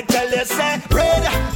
me 0.00 0.06
tell 0.06 0.30
you, 0.30 0.44
say, 0.44 0.80
red, 0.92 1.49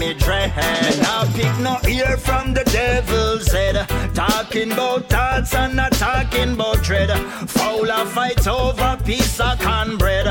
me 0.00 0.14
dread. 0.14 0.50
Me 0.56 1.02
now 1.02 1.24
pick 1.34 1.54
no 1.60 1.76
ear 1.86 2.16
from 2.16 2.54
the 2.54 2.64
devil's 2.64 3.52
head. 3.52 3.76
Talking 4.14 4.72
about 4.72 5.10
thoughts 5.10 5.54
and 5.54 5.76
not 5.76 5.92
talking 5.92 6.54
about 6.54 6.82
dread. 6.82 7.10
Fowler 7.48 8.06
fight 8.06 8.46
over 8.48 8.98
piece 9.04 9.38
of 9.38 9.60
cornbread. 9.60 10.26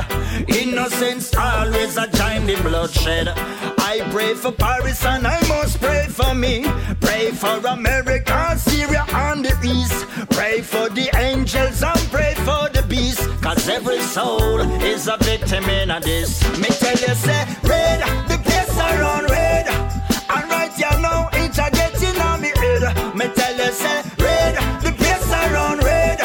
Innocence 0.50 1.36
always 1.36 1.98
a 1.98 2.08
join 2.08 2.50
in 2.50 2.62
bloodshed. 2.64 3.28
I 3.92 4.02
pray 4.12 4.34
for 4.34 4.52
Paris 4.52 5.06
and 5.06 5.28
I 5.28 5.40
must 5.48 5.80
pray 5.80 6.08
for 6.10 6.34
me. 6.34 6.66
Pray 7.00 7.30
for 7.32 7.58
America, 7.68 8.58
Syria 8.58 9.06
and 9.10 9.46
the 9.46 9.56
East. 9.64 10.00
Pray 10.32 10.62
for 10.62 10.90
the 10.90 11.10
angels 11.18 11.84
and 11.84 12.02
pray 12.10 12.34
for 12.48 12.70
the 12.70 12.84
beast. 12.90 13.22
Cause 13.42 13.70
every 13.70 14.00
soul 14.02 14.60
is 14.82 15.08
a 15.08 15.18
victim 15.18 15.64
in 15.66 15.92
a 15.92 16.00
this. 16.00 16.42
Me 16.58 16.70
tell 16.84 16.98
you, 17.06 17.14
say, 17.16 17.46
red, 17.64 18.00
the 18.28 18.38
place 18.44 18.78
around 18.78 19.19
Me 23.30 23.36
tell 23.36 23.58
you, 23.58 23.72
say, 23.72 24.02
red, 24.18 24.56
the 24.82 24.92
place 24.92 25.32
around 25.32 25.84
red. 25.84 26.18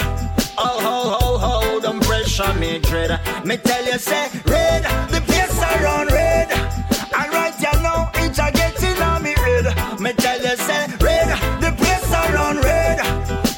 Oh, 0.56 0.80
ho, 0.80 1.18
ho, 1.18 1.38
ho, 1.38 1.80
don't 1.80 2.02
pressure 2.02 2.54
me, 2.54 2.78
dread. 2.78 3.20
Me 3.44 3.58
tell 3.58 3.84
you, 3.84 3.98
say, 3.98 4.30
red, 4.46 4.84
the 5.10 5.20
place 5.20 5.58
around 5.58 6.10
red. 6.12 6.50
And 6.50 7.30
right 7.30 7.54
here 7.56 7.78
now, 7.82 8.10
it's 8.14 8.38
a 8.38 8.50
getting 8.50 9.02
on 9.02 9.22
me 9.22 9.34
head. 9.36 10.00
Me 10.00 10.14
tell 10.14 10.40
you, 10.40 10.56
say, 10.56 10.86
red, 10.98 11.28
the 11.60 11.72
place 11.76 12.10
around 12.10 12.64
red. 12.64 13.00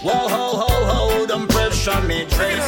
Whoa, 0.03 0.27
ho, 0.27 0.57
ho, 0.63 0.85
ho, 0.85 1.27
don't 1.27 1.49
pressure 1.49 2.01
me, 2.03 2.25
dread. 2.25 2.59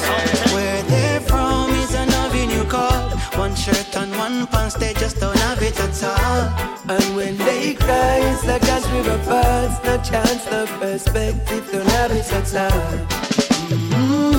Where 0.52 0.82
they're 0.84 1.20
from 1.22 1.70
is 1.70 1.92
an 1.94 2.08
avenue 2.10 2.64
called 2.66 3.18
One 3.36 3.56
shirt 3.56 3.96
and 3.96 4.12
one 4.16 4.46
pants, 4.46 4.76
they 4.76 4.92
And 6.00 7.16
when 7.16 7.36
they 7.38 7.74
cry, 7.74 8.20
it's 8.30 8.46
like 8.46 8.62
as 8.68 8.88
river 8.90 9.18
falls. 9.24 9.82
No 9.84 9.98
chance, 10.02 10.46
no 10.46 10.64
perspective, 10.78 11.68
don't 11.72 11.86
have 11.90 12.12
it 12.12 12.32
at 12.32 12.54
all. 12.54 12.70
Mm-hmm. 13.68 14.38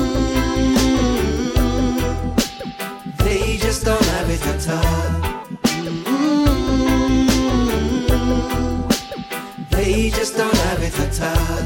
They 3.25 3.57
just 3.57 3.83
don't 3.83 4.05
have 4.05 4.29
it 4.29 4.45
at 4.47 4.69
all 4.69 5.09
Mm-hmm. 5.89 6.49
They 9.69 10.09
just 10.11 10.37
don't 10.37 10.55
have 10.55 10.81
it 10.81 10.97
at 10.97 11.21
all 11.21 11.65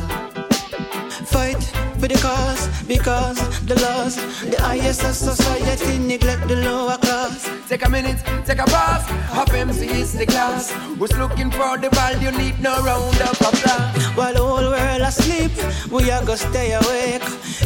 Fight 1.26 1.64
for 2.00 2.08
the 2.08 2.20
cause 2.22 2.68
because 2.88 3.38
the 3.66 3.76
laws, 3.82 4.16
the 4.42 4.60
highest 4.60 5.04
of 5.04 5.16
society 5.16 6.00
neglect 6.00 6.48
the 6.48 6.56
lower. 6.58 7.03
Take 7.68 7.86
a 7.86 7.90
minute, 7.90 8.18
take 8.46 8.60
a 8.60 8.66
pause. 8.66 9.06
Half 9.32 9.54
MC 9.54 9.88
is 9.88 10.14
the 10.14 10.26
class. 10.26 10.72
Who's 11.00 11.18
looking 11.18 11.50
for 11.50 11.78
the 11.78 11.90
ball? 11.90 12.16
You 12.22 12.32
need 12.32 12.60
no 12.62 12.82
round 12.84 13.20
of 13.22 13.40
applause. 13.40 14.06
While 14.16 14.34
the 14.34 14.40
whole 14.42 14.70
world 14.70 15.02
asleep, 15.02 15.52
we 15.90 16.12
are 16.12 16.24
gonna 16.24 16.38
stay 16.38 16.74
awake. 16.74 17.24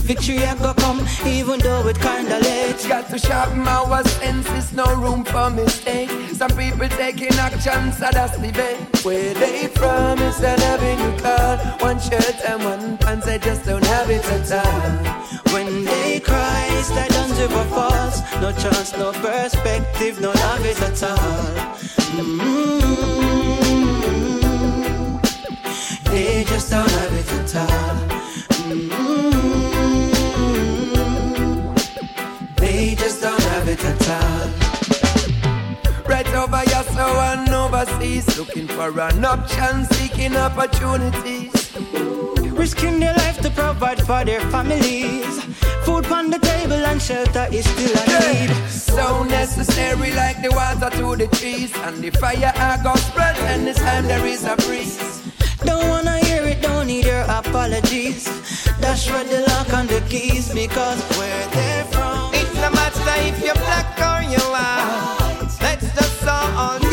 Victory 0.07 0.45
are 0.45 0.55
gonna 0.55 0.73
come, 0.75 1.05
even 1.25 1.59
though 1.59 1.87
it 1.87 1.99
kinda 1.99 2.39
late. 2.39 2.79
Got 2.87 3.09
to 3.09 3.17
sharpen 3.17 3.67
our 3.67 4.03
senses, 4.03 4.71
no 4.71 4.85
room 4.95 5.25
for 5.25 5.49
mistake. 5.49 6.11
Some 6.33 6.51
people 6.51 6.87
taking 6.89 7.33
action, 7.39 7.91
so 7.91 8.07
that's 8.11 8.37
the 8.37 8.51
way. 8.59 8.75
Where 9.03 9.33
they 9.33 9.67
from 9.67 10.19
is 10.19 10.39
an 10.39 10.61
avenue 10.61 11.19
called 11.19 11.59
one 11.81 11.99
shirt 11.99 12.37
and 12.47 12.63
one 12.63 12.97
pants. 12.99 13.25
They 13.25 13.39
just 13.39 13.65
don't 13.65 13.85
have 13.85 14.09
it 14.09 14.25
at 14.37 14.51
all. 14.61 15.53
When 15.53 15.83
they 15.83 16.19
cry, 16.19 16.67
it's 16.77 16.91
like 16.91 17.09
Dunn's 17.09 17.39
River 17.39 17.65
Falls. 17.65 17.96
No 18.41 18.51
chance, 18.51 18.91
no 18.93 19.11
perspective, 19.11 20.21
no 20.21 20.31
love 20.31 20.65
it 20.65 20.81
at 20.81 21.03
all. 21.03 21.17
Mm-hmm. 22.17 22.77
They 26.11 26.43
just 26.43 26.69
don't 26.69 26.89
have 26.89 27.13
it 27.13 27.31
at 27.33 27.55
all. 27.55 27.95
Mm-hmm. 28.69 29.17
They 32.55 32.95
just 32.95 33.21
don't 33.21 33.43
have 33.43 33.67
it 33.67 33.83
at 33.83 34.09
all. 34.09 34.49
Right 36.07 36.33
over 36.35 36.59
here, 36.59 36.83
so 36.93 37.05
and 37.19 37.49
overseas, 37.49 38.37
looking 38.37 38.67
for 38.67 38.99
an 38.99 39.25
option, 39.25 39.85
seeking 39.93 40.35
opportunities. 40.35 41.53
Risking 42.53 42.99
their 42.99 43.13
life 43.15 43.39
to 43.41 43.49
provide 43.49 44.01
for 44.05 44.23
their 44.23 44.41
families. 44.51 45.56
Food 45.87 46.11
on 46.11 46.29
the 46.29 46.37
table 46.39 46.83
and 46.91 47.01
shelter 47.01 47.47
is 47.49 47.63
still 47.63 47.95
a 47.95 48.05
need. 48.19 48.51
So 48.67 49.23
necessary, 49.23 50.11
like 50.11 50.41
the 50.41 50.51
water 50.51 50.89
to 50.97 51.15
the 51.15 51.27
trees, 51.37 51.71
and 51.85 52.03
the 52.03 52.09
fire 52.09 52.51
I 52.53 52.77
go 52.83 52.93
spread 52.95 53.37
anytime 53.55 54.05
there 54.05 54.25
is 54.25 54.43
a 54.43 54.57
breeze. 54.57 54.99
Don't 55.63 55.87
wanna 55.87 56.19
hear 56.25 56.43
it, 56.43 56.61
don't 56.61 56.87
need 56.87 57.05
your 57.05 57.23
apologies. 57.39 58.25
Dash 58.81 59.07
for 59.07 59.23
the 59.23 59.39
lock 59.47 59.71
and 59.79 59.87
the 59.87 60.01
keys 60.09 60.53
because 60.53 60.99
where 61.17 61.47
they're 61.55 61.85
from. 61.85 62.33
It's 62.33 62.53
no 62.55 62.69
matter 62.71 63.15
if 63.29 63.41
you're 63.41 63.61
black 63.63 63.97
or 64.09 64.23
you're 64.29 64.51
white. 64.51 65.55
Let's 65.61 65.87
just 65.95 66.27
all 66.27 66.86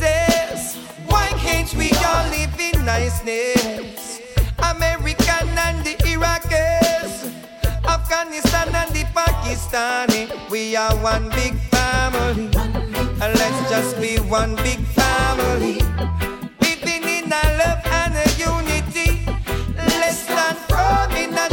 to 0.00 0.78
Why 1.06 1.28
can't 1.38 1.72
we 1.74 1.90
all 2.06 2.28
live 2.30 2.58
in 2.58 2.84
niceness? 2.84 4.20
American 4.58 5.48
and 5.66 5.84
the 5.84 5.94
Iraqis. 6.12 7.32
Afghanistan 7.84 8.68
and 8.74 8.90
the 8.94 9.04
Pakistani. 9.14 10.22
We 10.50 10.76
are 10.76 10.94
one 10.96 11.28
big 11.30 11.54
family. 11.70 12.50
And 13.22 13.32
let's 13.38 13.70
just 13.70 14.00
be 14.00 14.16
one 14.16 14.56
big 14.56 14.80
family. 14.98 15.80
Living 16.60 17.04
in 17.16 17.26
a 17.32 17.44
love 17.60 17.82
and 18.00 18.14
a 18.24 18.28
unity. 18.38 19.26
Let's 19.76 20.18
stand 20.18 20.58
firm 20.68 21.12
in 21.12 21.34
a 21.34 21.51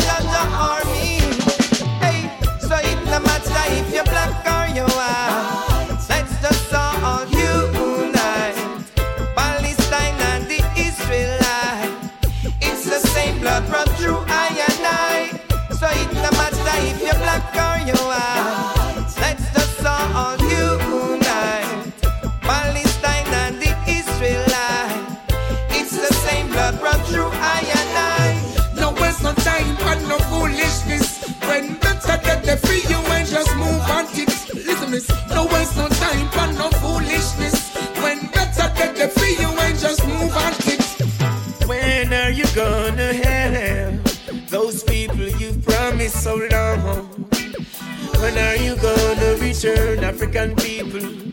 African 50.30 50.56
people 50.58 51.29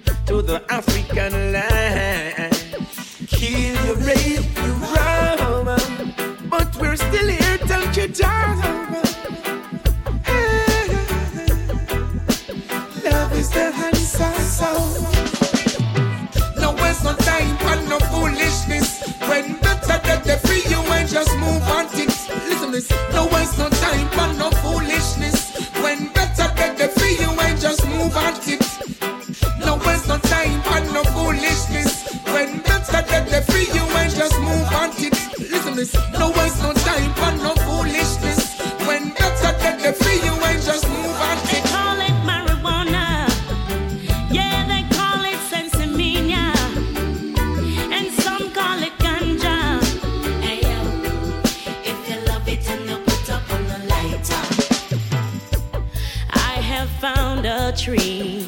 tree 57.76 58.46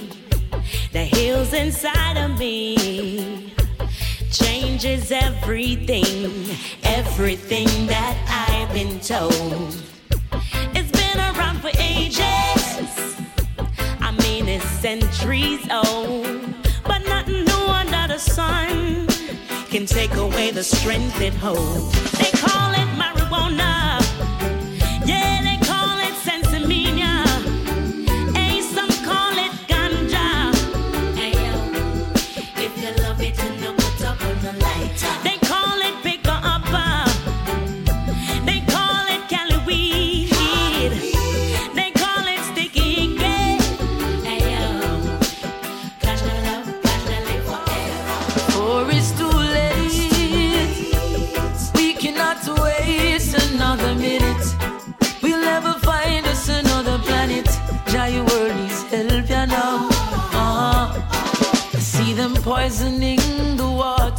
that 0.93 1.07
heals 1.07 1.53
inside 1.53 2.17
of 2.17 2.39
me. 2.39 3.55
Changes 4.31 5.13
everything, 5.13 6.05
everything 6.83 7.67
that 7.87 8.17
I've 8.49 8.73
been 8.73 8.99
told. 9.01 9.77
It's 10.75 10.91
been 10.91 11.19
around 11.19 11.61
for 11.61 11.71
ages. 11.79 12.21
I 14.01 14.11
mean, 14.23 14.49
it's 14.49 14.65
centuries 14.65 15.67
old. 15.71 16.55
But 16.85 17.01
nothing 17.07 17.45
new 17.45 17.67
under 17.81 18.09
the 18.09 18.19
sun 18.19 19.07
can 19.69 19.85
take 19.85 20.15
away 20.15 20.51
the 20.51 20.65
strength 20.65 21.21
it 21.21 21.35
holds. 21.35 21.93
They 22.13 22.31
call 22.31 22.73
it 22.73 22.89
marijuana. 22.97 23.18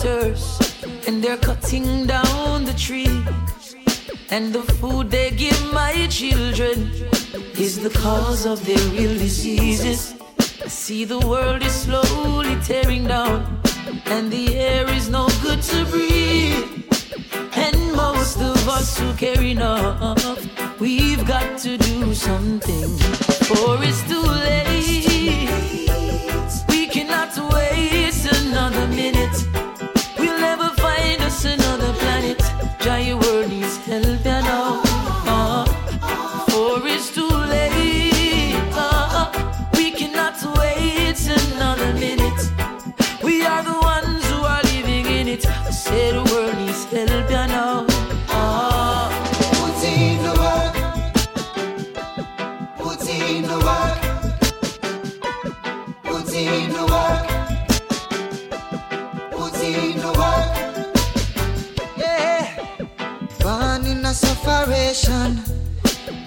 And 0.05 1.23
they're 1.23 1.37
cutting 1.37 2.05
down 2.05 2.63
the 2.63 2.73
trees. 2.77 3.75
And 4.31 4.53
the 4.53 4.61
food 4.61 5.09
they 5.11 5.31
give 5.31 5.73
my 5.73 6.07
children 6.07 6.91
is 7.57 7.79
the 7.81 7.89
cause 7.89 8.45
of 8.45 8.65
their 8.65 8.79
real 8.91 9.13
diseases. 9.13 10.15
I 10.63 10.67
see 10.67 11.03
the 11.03 11.19
world 11.19 11.63
is 11.63 11.73
slowly 11.73 12.55
tearing 12.63 13.07
down, 13.07 13.61
and 14.05 14.31
the 14.31 14.55
air 14.55 14.89
is 14.89 15.09
no 15.09 15.27
good 15.41 15.61
to 15.63 15.85
breathe. 15.85 16.63
And 17.55 17.93
most 17.93 18.37
of 18.37 18.69
us 18.69 18.97
who 18.99 19.13
care 19.15 19.43
enough, 19.43 20.79
we've 20.79 21.25
got 21.27 21.57
to 21.59 21.77
do 21.77 22.13
something, 22.13 22.89
or 23.59 23.83
it's 23.83 24.01
too 24.07 24.21
late. 24.21 25.88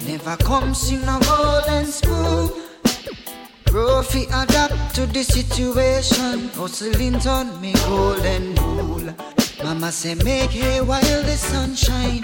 Never 0.07 0.37
comes 0.45 0.91
in 0.91 1.03
a 1.03 1.19
golden 1.21 1.87
spoon. 1.87 2.51
Profi 3.65 4.27
adapt 4.43 4.95
to 4.95 5.07
the 5.07 5.23
situation. 5.23 6.49
Hustling 6.51 7.17
on 7.27 7.61
me 7.61 7.73
golden 7.87 8.55
rule. 8.57 9.15
Mama 9.65 9.91
say 9.91 10.15
make 10.15 10.51
hay 10.51 10.81
while 10.81 11.23
the 11.23 11.37
sun 11.37 11.75
shine. 11.75 12.23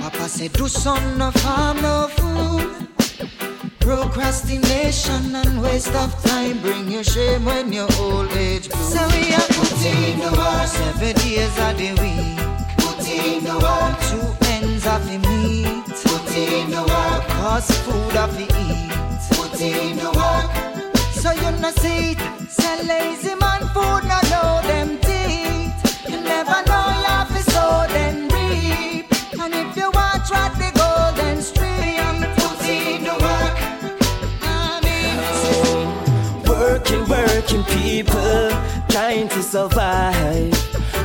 Papa 0.00 0.28
say 0.28 0.48
do 0.48 0.68
son 0.68 1.18
no 1.18 1.30
farm 1.30 1.82
no 1.82 2.08
food. 2.16 2.88
Procrastination 3.80 5.34
and 5.34 5.62
waste 5.62 5.94
of 5.94 6.10
time 6.24 6.29
bring 6.62 6.90
you 6.90 7.02
shame 7.04 7.44
when 7.44 7.72
you're 7.72 7.92
old 7.98 8.32
age 8.32 8.68
blue. 8.70 8.90
So 8.94 9.00
we 9.14 9.34
are 9.34 9.50
putting 9.58 10.18
the 10.24 10.32
work 10.40 10.66
seven 10.66 11.14
days 11.16 11.56
of 11.66 11.72
the 11.80 11.90
week. 12.02 12.38
Putting 12.84 13.44
the 13.44 13.56
work 13.66 13.94
two 14.08 14.26
ends 14.54 14.86
of 14.86 15.00
the 15.08 15.18
meat. 15.28 15.84
Putting 16.10 16.70
the 16.70 16.82
work 16.92 17.22
cause 17.38 17.70
food 17.84 18.16
of 18.16 18.30
the 18.38 18.46
eat. 18.66 18.92
Putting 19.36 19.96
the 19.96 20.10
work 20.20 20.50
so 21.20 21.32
you 21.32 21.50
no 21.60 21.70
see 21.82 22.12
it. 22.12 22.18
Say 22.48 22.82
lazy 22.86 23.34
man 23.34 23.60
food 23.74 24.02
no 24.10 24.18
know 24.30 24.59
people 38.02 38.50
trying 38.88 39.28
to 39.28 39.42
survive. 39.42 40.56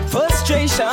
Frustration, 0.10 0.86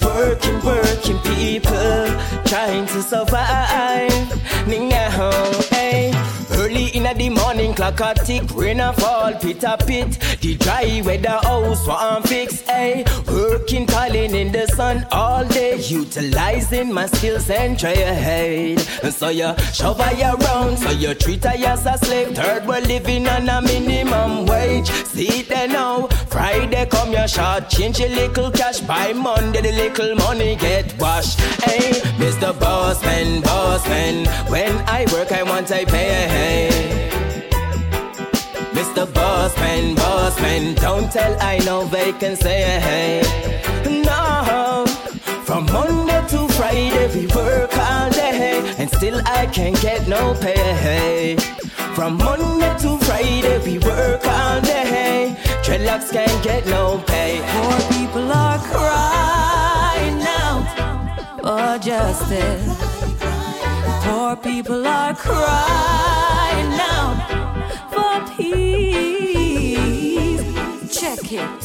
working, 0.00 0.58
working 0.64 1.18
people 1.18 2.06
trying 2.46 2.86
to 2.86 3.02
survive. 3.02 4.66
Now. 4.66 5.73
Early 6.64 6.86
in 6.96 7.02
the 7.02 7.28
morning, 7.28 7.74
clock 7.74 8.00
a 8.00 8.14
tick, 8.14 8.44
rain 8.54 8.80
a 8.80 8.90
fall, 8.94 9.34
pit 9.34 9.62
a 9.64 9.76
pit. 9.76 10.18
The 10.40 10.56
dry 10.56 11.02
weather 11.04 11.38
house 11.42 11.86
want 11.86 12.26
fix, 12.26 12.62
hey. 12.62 13.04
Working, 13.28 13.86
toiling 13.86 14.34
in 14.34 14.50
the 14.50 14.66
sun 14.68 15.06
all 15.12 15.44
day, 15.44 15.76
utilizing 15.76 16.90
my 16.90 17.04
skills 17.04 17.50
and 17.50 17.78
trade. 17.78 18.80
And 19.02 19.12
so 19.12 19.28
you 19.28 19.54
shove 19.74 20.00
her 20.00 20.36
around, 20.36 20.78
so 20.78 20.90
you 20.92 21.12
treat 21.12 21.44
I 21.44 21.56
as 21.56 21.84
a 21.84 21.98
slave. 21.98 22.34
Third, 22.34 22.66
we're 22.66 22.80
living 22.80 23.28
on 23.28 23.46
a 23.46 23.60
minimum 23.60 24.46
wage. 24.46 24.88
See 24.88 25.42
there 25.42 25.68
now, 25.68 26.06
Friday 26.30 26.86
come 26.86 27.12
your 27.12 27.28
short, 27.28 27.68
change 27.68 28.00
your 28.00 28.08
little 28.08 28.50
cash. 28.50 28.80
By 28.80 29.12
Monday, 29.12 29.60
the 29.60 29.72
little 29.72 30.14
money 30.14 30.56
get 30.56 30.98
washed. 30.98 31.38
Hey, 31.62 31.92
Mr. 32.16 32.54
Bossman, 32.54 33.42
Bossman, 33.42 34.26
when 34.50 34.72
I 34.88 35.04
work, 35.12 35.30
I 35.30 35.42
want 35.42 35.70
I 35.70 35.84
pay. 35.84 36.53
Mr. 38.72 39.06
Bossman, 39.06 39.94
Bossman, 39.96 40.76
don't 40.80 41.10
tell 41.10 41.36
I 41.40 41.58
no 41.64 41.84
vacancy. 41.86 42.62
No, 44.04 44.84
from 45.44 45.66
Monday 45.66 46.22
to 46.28 46.48
Friday 46.54 47.06
we 47.14 47.26
work 47.34 47.76
all 47.76 48.10
day, 48.10 48.74
and 48.78 48.88
still 48.90 49.20
I 49.26 49.46
can't 49.46 49.80
get 49.80 50.06
no 50.08 50.34
pay. 50.40 51.36
From 51.94 52.16
Monday 52.16 52.74
to 52.80 52.98
Friday 53.04 53.58
we 53.64 53.78
work 53.78 54.26
all 54.26 54.60
day, 54.60 55.36
dreadlocks 55.64 56.10
can't 56.12 56.42
get 56.42 56.66
no 56.66 57.02
pay. 57.06 57.40
poor 57.52 57.78
people 57.92 58.32
are 58.32 58.58
crying 58.58 60.22
out 60.22 60.66
for 61.42 61.78
justice. 61.84 62.93
Poor 64.34 64.42
people 64.52 64.84
are 64.84 65.14
crying 65.14 66.74
out 66.80 67.18
for 67.92 68.20
peace. 68.34 69.78
Check 70.92 71.32
it. 71.32 71.64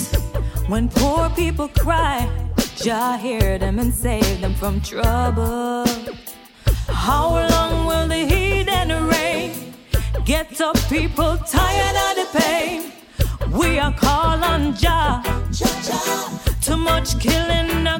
When 0.67 0.88
poor 0.88 1.31
people 1.31 1.69
cry, 1.69 2.29
Jah 2.75 3.17
hear 3.17 3.57
them 3.57 3.79
and 3.79 3.91
save 3.91 4.41
them 4.41 4.53
from 4.53 4.81
trouble. 4.81 5.88
How 6.88 7.47
long 7.49 7.88
will 7.88 8.07
the 8.07 8.27
heat 8.27 8.67
and 8.69 8.91
the 8.91 9.01
rain 9.01 9.73
get 10.23 10.61
up 10.61 10.77
people 10.89 11.38
tired 11.38 11.95
of 12.05 12.17
the 12.21 12.27
pain? 12.39 12.91
We 13.51 13.79
are 13.79 13.93
call 13.93 14.43
on 14.43 14.75
Jah. 14.75 15.23
Too 16.61 16.77
much 16.77 17.19
killing 17.19 17.88
a 17.88 17.99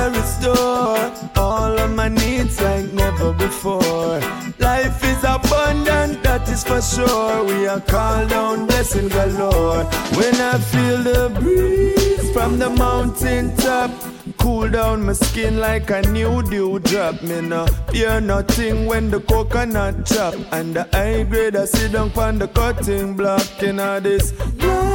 Jah 0.00 0.08
Jah 0.08 0.18
restore 0.18 1.30
all 1.36 1.78
of 1.78 1.90
my 1.94 2.08
needs 2.08 2.60
like 2.62 2.90
never 2.92 3.32
before. 3.34 4.20
Life 4.58 5.04
is 5.04 5.22
abundant, 5.24 6.22
that 6.22 6.48
is 6.48 6.64
for 6.64 6.80
sure. 6.80 7.44
We 7.44 7.66
are 7.66 7.80
called 7.80 8.30
down 8.30 8.66
blessing 8.66 9.08
galore. 9.08 9.84
When 10.16 10.34
I 10.36 10.58
feel 10.58 11.02
the 11.02 11.28
breeze 11.38 12.32
from 12.32 12.58
the 12.58 12.70
mountain 12.70 13.54
top. 13.56 13.90
Cool 14.38 14.70
down 14.70 15.04
my 15.04 15.12
skin 15.12 15.58
like 15.58 15.90
a 15.90 16.00
new 16.02 16.42
dew 16.44 16.78
drop. 16.78 17.22
Me 17.22 17.40
no 17.42 17.66
fear 17.92 18.20
nothing 18.20 18.86
when 18.86 19.10
the 19.10 19.20
coconut 19.20 20.06
chop. 20.06 20.34
And 20.52 20.74
the 20.76 20.84
high 20.92 21.24
grade 21.24 21.56
I 21.56 21.66
sit 21.66 21.92
down 21.92 22.10
on 22.16 22.38
the 22.38 22.48
cutting 22.48 23.16
block. 23.16 23.62
In 23.62 23.76
this 24.02 24.32
life, 24.60 24.89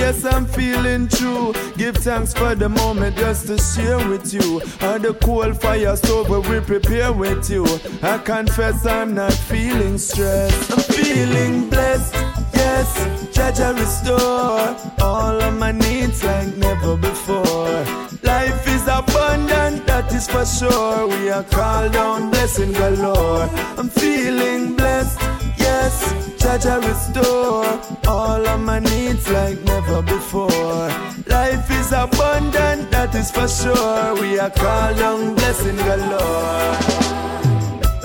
yes, 0.00 0.24
I'm 0.24 0.46
feeling 0.46 1.08
true. 1.08 1.52
Give 1.76 1.96
thanks 1.96 2.32
for 2.32 2.54
the 2.54 2.68
moment 2.68 3.16
just 3.16 3.46
to 3.48 3.58
share 3.58 3.98
with 4.08 4.32
you. 4.32 4.60
And 4.80 5.04
the 5.04 5.14
cool 5.14 5.52
fire 5.54 5.96
stove 5.96 6.28
where 6.28 6.40
we 6.40 6.60
prepare 6.60 7.12
with 7.12 7.50
you. 7.50 7.64
I 8.02 8.18
confess 8.18 8.86
I'm 8.86 9.14
not 9.14 9.32
feeling 9.32 9.98
stressed. 9.98 10.72
I'm 10.72 10.80
feeling 10.80 11.68
blessed. 11.68 12.14
Yes, 12.54 12.88
Jah 13.34 13.52
Jah 13.52 13.72
restore 13.74 14.76
all 15.00 15.40
of 15.40 15.54
my 15.58 15.72
needs 15.72 16.22
like 16.24 16.56
never 16.56 16.96
before. 16.96 17.84
Life 18.22 18.66
is 18.68 18.82
abundant, 18.86 19.86
that 19.86 20.12
is 20.12 20.26
for 20.28 20.44
sure. 20.44 21.08
We 21.08 21.30
are 21.30 21.44
called 21.44 21.92
down 21.92 22.30
blessing 22.30 22.72
galore. 22.72 23.48
I'm 23.78 23.88
feeling 23.88 24.76
blessed, 24.76 25.18
yes. 25.58 26.29
Jah 26.50 26.58
Jah 26.58 26.80
restore 26.80 27.80
all 28.08 28.44
of 28.44 28.60
my 28.60 28.80
needs 28.80 29.30
like 29.30 29.62
never 29.62 30.02
before. 30.02 30.90
Life 31.28 31.70
is 31.70 31.92
abundant, 31.92 32.90
that 32.90 33.14
is 33.14 33.30
for 33.30 33.46
sure. 33.46 34.20
We 34.20 34.36
are 34.40 34.50
called 34.50 34.96
down 34.98 35.36
blessing 35.36 35.76
galore. 35.76 36.74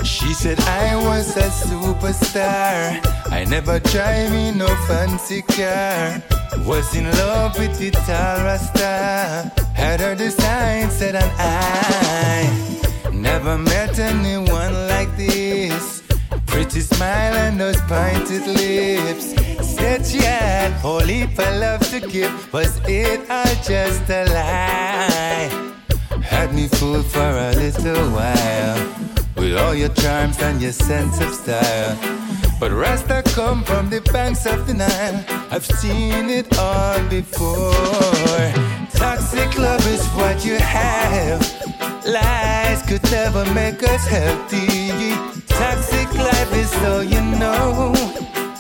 She 0.06 0.32
said 0.36 0.60
I 0.60 0.96
was 0.96 1.36
a 1.38 1.50
superstar. 1.50 3.02
I 3.32 3.46
never 3.46 3.80
drive 3.80 4.32
in 4.32 4.60
no 4.60 4.68
fancy 4.88 5.42
car. 5.42 6.22
Was 6.68 6.96
in 6.96 7.06
love 7.18 7.58
with 7.58 7.80
the 7.80 7.90
tall 7.90 8.46
Rasta. 8.46 9.52
Had 9.74 10.02
her 10.02 10.14
design 10.14 10.92
set 10.92 11.16
and 11.16 11.32
I 11.40 13.10
never 13.12 13.58
met 13.58 13.98
anyone 13.98 14.74
like. 14.88 14.95
Pretty 16.56 16.80
smile 16.80 17.34
and 17.34 17.60
those 17.60 17.82
pointed 17.82 18.48
lips. 18.48 19.36
Said 19.62 20.06
she 20.06 20.20
had 20.20 20.72
whole 20.80 21.02
heap 21.02 21.38
love 21.38 21.82
to 21.90 22.00
give. 22.00 22.54
Was 22.54 22.80
it 22.88 23.30
all 23.30 23.56
just 23.62 24.10
a 24.10 24.24
lie? 24.34 25.52
Had 26.22 26.56
me 26.56 26.70
fooled 26.70 27.08
for 27.08 27.20
a 27.20 27.52
little 27.58 28.10
while 28.10 28.80
with 29.36 29.58
all 29.58 29.76
your 29.76 29.90
charms 29.90 30.42
and 30.42 30.62
your 30.62 30.72
sense 30.72 31.20
of 31.20 31.34
style. 31.34 31.98
But 32.58 32.72
Rasta 32.72 33.22
come 33.36 33.66
from 33.66 33.90
the 33.90 34.00
banks 34.14 34.46
of 34.46 34.66
the 34.66 34.76
Nile. 34.76 35.26
I've 35.52 35.66
seen 35.66 36.30
it 36.30 36.58
all 36.58 37.04
before. 37.10 37.74
Toxic 38.94 39.60
love 39.60 39.86
is 39.88 40.08
what 40.20 40.46
you 40.46 40.56
have. 40.56 41.42
Lies 42.06 42.82
could 42.84 43.04
never 43.12 43.44
make 43.54 43.84
us 43.84 44.08
healthy. 44.08 45.45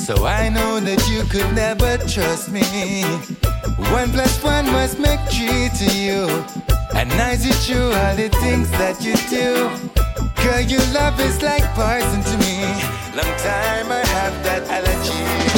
So 0.06 0.28
I 0.28 0.50
know 0.50 0.80
that 0.80 1.02
you 1.10 1.24
could 1.24 1.52
never 1.56 1.98
trust 1.98 2.52
me. 2.52 2.62
One 3.90 4.12
plus 4.12 4.44
one 4.44 4.68
must 4.68 5.00
make 5.00 5.20
three 5.22 5.70
to 5.80 5.98
you. 5.98 6.28
And 6.94 7.12
I 7.14 7.36
see 7.38 7.50
true 7.66 7.92
all 7.92 8.16
the 8.16 8.30
things 8.30 8.70
that 8.78 9.02
you 9.02 9.16
do? 9.34 9.68
Girl, 10.44 10.62
your 10.62 10.86
love 10.94 11.20
is 11.20 11.42
like 11.42 11.66
poison 11.74 12.22
to 12.22 12.38
me. 12.38 12.62
Long 13.18 13.34
time 13.42 13.92
I 13.92 14.06
have 14.06 14.44
that 14.44 14.70
allergy. 14.70 15.55